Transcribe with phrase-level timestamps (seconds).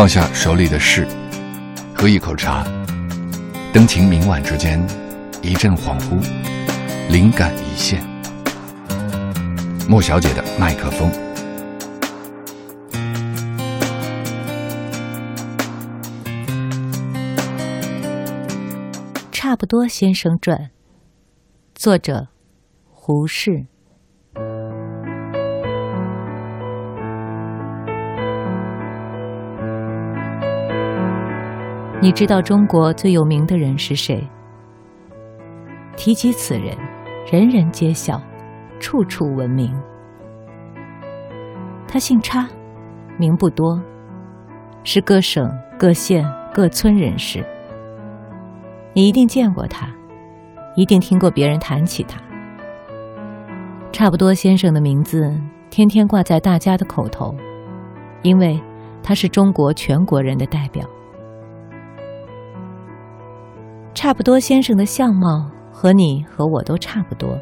[0.00, 1.06] 放下手里的事，
[1.94, 2.64] 喝一口茶，
[3.74, 4.82] 灯情明晚之间，
[5.42, 6.18] 一阵恍惚，
[7.10, 8.02] 灵感一现。
[9.86, 11.10] 莫小姐的麦克风，
[19.30, 20.70] 差不多先生传，
[21.74, 22.28] 作者
[22.90, 23.66] 胡适。
[32.02, 34.26] 你知道中国最有名的人是谁？
[35.98, 36.74] 提起此人，
[37.30, 38.18] 人人皆晓，
[38.78, 39.70] 处处闻名。
[41.86, 42.48] 他姓差，
[43.18, 43.78] 名不多，
[44.82, 45.46] 是各省
[45.78, 47.44] 各县各村人士。
[48.94, 49.86] 你一定见过他，
[50.76, 52.18] 一定听过别人谈起他。
[53.92, 57.34] 差不多先生的名字天天挂在大家的口头，
[58.22, 58.58] 因为
[59.02, 60.82] 他是中国全国人的代表。
[64.02, 67.38] 差不多，先生的相貌和你和我都差不多。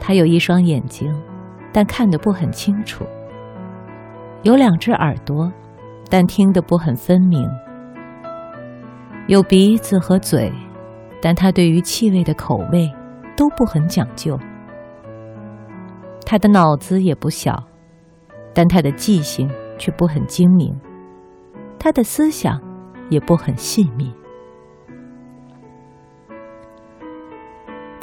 [0.00, 1.14] 他有一双眼睛，
[1.74, 3.04] 但看得不很清楚；
[4.44, 5.52] 有两只耳朵，
[6.08, 7.42] 但听得不很分明；
[9.28, 10.50] 有鼻子和嘴，
[11.20, 12.90] 但他对于气味的口味
[13.36, 14.40] 都不很讲究。
[16.24, 17.62] 他的脑子也不小，
[18.54, 20.72] 但他的记性却不很精明；
[21.78, 22.58] 他的思想
[23.10, 24.10] 也不很细密。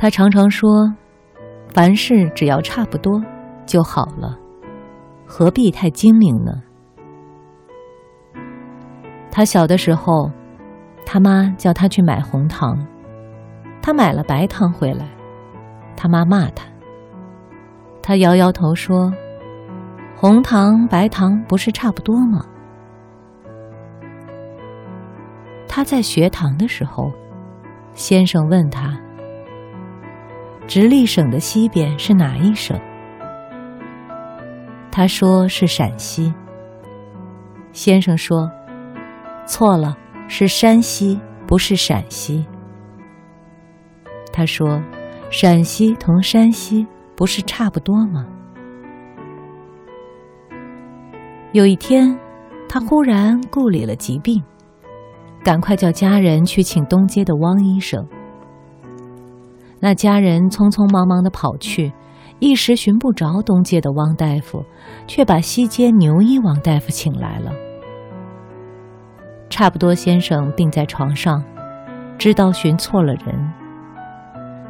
[0.01, 0.91] 他常常说
[1.69, 3.21] ：“凡事只要差不多
[3.67, 4.35] 就好了，
[5.27, 6.53] 何必太精明呢？”
[9.29, 10.27] 他小的时候，
[11.05, 12.75] 他妈叫他去买红糖，
[13.79, 15.07] 他买了白糖回来，
[15.95, 16.65] 他妈骂他。
[18.01, 19.13] 他摇摇头说
[20.17, 22.43] ：“红糖、白糖不是差不多吗？”
[25.69, 27.11] 他在学堂的时候，
[27.93, 28.99] 先生问他。
[30.71, 32.79] 直隶省的西边是哪一省？
[34.89, 36.33] 他说是陕西。
[37.73, 38.49] 先生说，
[39.45, 39.97] 错了，
[40.29, 42.45] 是山西，不是陕西。
[44.31, 44.81] 他说，
[45.29, 48.25] 陕西同山西不是差不多吗？
[51.51, 52.17] 有一天，
[52.69, 54.41] 他忽然顾里了疾病，
[55.43, 58.07] 赶快叫家人去请东街的汪医生。
[59.83, 61.91] 那家人匆匆忙忙地跑去，
[62.37, 64.63] 一时寻不着东街的汪大夫，
[65.07, 67.51] 却把西街牛医王大夫请来了。
[69.49, 71.43] 差不多先生病在床上，
[72.19, 73.35] 知道寻错了人，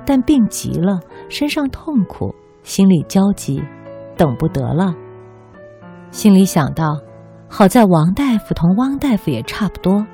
[0.05, 2.33] 但病急了，身上痛苦，
[2.63, 3.61] 心里焦急，
[4.15, 4.93] 等不得了。
[6.09, 6.97] 心里想到，
[7.49, 10.05] 好在王大夫同汪大夫也差不多，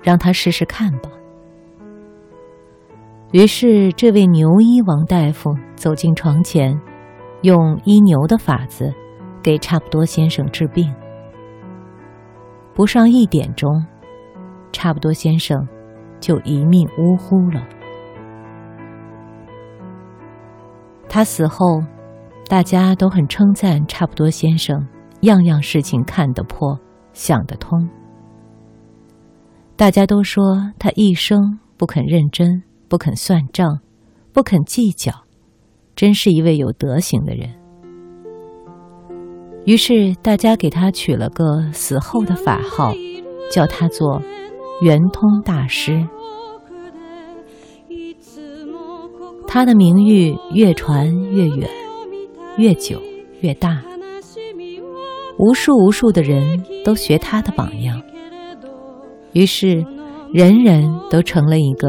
[0.00, 1.10] 让他试试看吧。
[3.32, 6.80] 于是，这位牛医王大夫走进床前，
[7.42, 8.92] 用医牛的法子
[9.42, 10.94] 给差不多先生治病。
[12.72, 13.84] 不上一点钟，
[14.70, 15.58] 差不多先生
[16.20, 17.66] 就一命呜呼了。
[21.08, 21.82] 他死后，
[22.46, 24.86] 大家都很称赞差不多先生，
[25.22, 26.78] 样样事情看得破，
[27.12, 27.88] 想得通。
[29.74, 30.44] 大家都说
[30.78, 32.65] 他一生不肯认真。
[32.88, 33.80] 不肯算账，
[34.32, 35.12] 不肯计较，
[35.96, 37.48] 真是一位有德行的人。
[39.64, 42.92] 于是大家给他取了个死后的法号，
[43.50, 44.20] 叫他做
[44.80, 46.06] 圆通大师。
[49.48, 51.68] 他的名誉越传越远，
[52.56, 53.00] 越久
[53.40, 53.82] 越大，
[55.38, 58.00] 无数无数的人都学他的榜样。
[59.32, 59.84] 于是，
[60.32, 61.88] 人人都成了一个。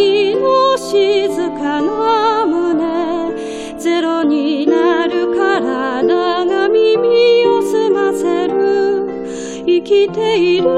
[0.00, 3.36] 時の静かな胸
[3.78, 9.26] ゼロになる体が耳を澄ませる
[9.66, 10.70] 生きている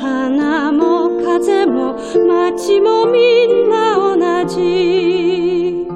[0.00, 1.96] 花も風も
[2.26, 5.86] 街もみんな同じ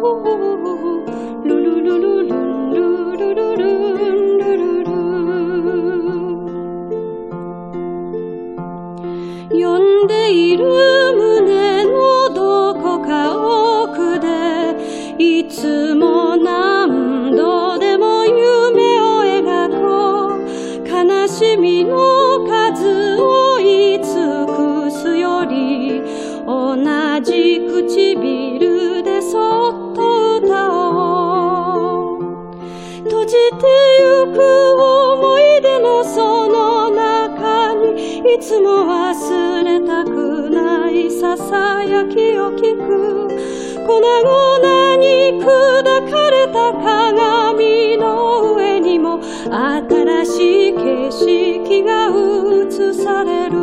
[9.78, 10.64] んでいる
[11.16, 13.36] 胸のどこか
[13.88, 14.74] 奥で
[15.18, 20.40] いつも何度でも夢を描こう
[20.88, 24.14] 悲しみの数をいつ
[24.46, 26.00] くすより
[26.46, 26.76] 同
[27.20, 27.79] じく
[33.60, 33.66] て
[34.00, 34.38] ゆく
[34.80, 43.28] 思い出のその中にいつも忘れたくないささやきを聞く
[43.86, 53.60] 粉々に砕かれた鏡の上にも新しい景色が映される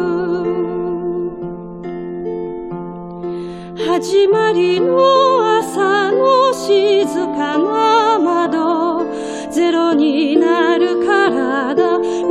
[3.89, 7.05] 始まりの朝の静
[7.35, 7.96] かな